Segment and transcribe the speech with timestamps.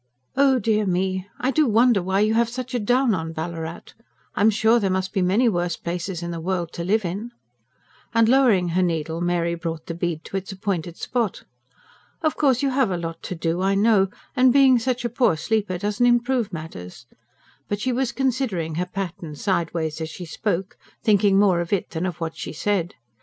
[0.35, 1.27] "Oh dear me!
[1.37, 3.93] I do wonder why you have such a down on Ballarat.
[4.35, 7.29] I'm sure there must be many worse places in the world to live in",
[8.11, 11.43] and lowering her needle, Mary brought the bead to its appointed spot.
[12.23, 15.37] "Of course you have a lot to do, I know, and being such a poor
[15.37, 17.05] sleeper doesn't improve matters."
[17.67, 22.07] But she was considering her pattern sideways as she spoke, thinking more of it than
[22.07, 22.95] of what she said.